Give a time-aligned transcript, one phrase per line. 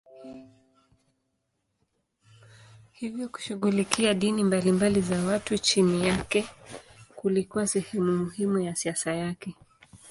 [2.91, 6.45] Hivyo kushughulikia dini mbalimbali za watu chini yake
[7.15, 9.55] kulikuwa sehemu muhimu ya siasa yake.